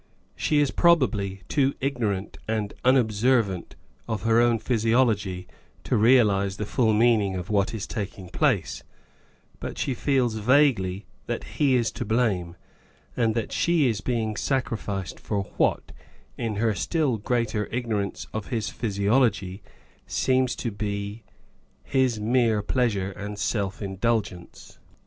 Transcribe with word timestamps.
She 0.35 0.57
is 0.57 0.71
probably 0.71 1.43
too 1.47 1.75
ignorant 1.79 2.39
and 2.47 2.73
unobservant 2.83 3.75
c\f 4.09 4.21
her 4.23 4.41
own 4.41 4.57
physiology 4.57 5.43
6o 5.43 5.45
Married 5.45 5.45
Love 5.45 5.83
to 5.83 5.95
realise 5.97 6.55
the 6.55 6.63
fuH 6.63 6.97
meaning 6.97 7.35
of 7.35 7.51
what 7.51 7.71
is 7.75 7.85
taking 7.85 8.27
place, 8.29 8.81
but 9.59 9.77
she 9.77 9.93
feels 9.93 10.33
vaguely 10.37 11.05
that 11.27 11.43
he 11.43 11.75
is 11.75 11.91
to 11.91 12.03
blame, 12.03 12.55
and 13.15 13.35
that 13.35 13.51
she 13.51 13.87
is 13.87 14.01
being 14.01 14.35
sacrificed 14.35 15.19
for 15.19 15.43
what, 15.57 15.91
in 16.35 16.55
her 16.55 16.73
still 16.73 17.17
greater 17.17 17.67
ignor 17.67 18.01
ance 18.01 18.25
of 18.33 18.47
his 18.47 18.69
physiology, 18.69 19.61
seems 20.07 20.55
to 20.55 20.69
her 20.69 20.71
to 20.71 20.77
be 20.77 21.23
his 21.83 22.19
mere 22.19 22.63
pleasure 22.63 23.11
and 23.11 23.37
self 23.37 23.83
indulgence. 23.83 24.79